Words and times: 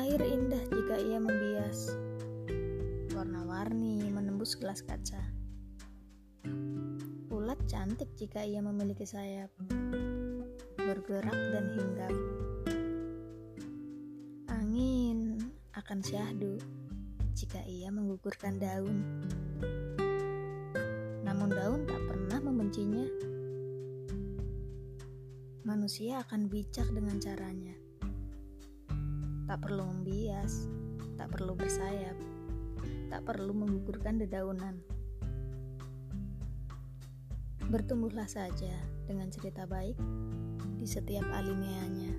Air 0.00 0.24
indah 0.24 0.64
jika 0.72 0.96
ia 0.96 1.20
membias, 1.20 1.92
warna-warni 3.12 4.08
menembus 4.08 4.56
gelas 4.56 4.80
kaca. 4.80 5.20
Ulat 7.28 7.60
cantik 7.68 8.08
jika 8.16 8.40
ia 8.40 8.64
memiliki 8.64 9.04
sayap, 9.04 9.52
bergerak 10.72 11.36
dan 11.52 11.64
hinggap. 11.76 12.14
Angin 14.48 15.36
akan 15.76 16.00
syahdu 16.00 16.56
jika 17.36 17.60
ia 17.68 17.92
menggugurkan 17.92 18.56
daun. 18.56 19.04
Namun 21.28 21.52
daun 21.52 21.84
tak 21.84 22.00
pernah 22.08 22.40
membencinya. 22.40 23.04
Manusia 25.68 26.24
akan 26.24 26.48
bijak 26.48 26.88
dengan 26.88 27.20
caranya. 27.20 27.89
Tak 29.50 29.66
perlu 29.66 29.82
membias, 29.82 30.70
tak 31.18 31.34
perlu 31.34 31.58
bersayap 31.58 32.14
tak 33.10 33.26
perlu 33.26 33.50
menggugurkan 33.50 34.22
dedaunan. 34.22 34.78
Bertumbuhlah 37.66 38.30
saja 38.30 38.70
dengan 39.10 39.26
cerita 39.34 39.66
baik 39.66 39.98
di 40.78 40.86
setiap 40.86 41.26
alineanya. 41.34 42.14